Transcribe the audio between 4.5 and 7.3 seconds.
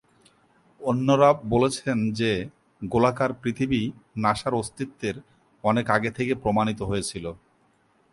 অস্তিত্বের অনেক আগে থেকেই প্রমাণিত হয়েছিল।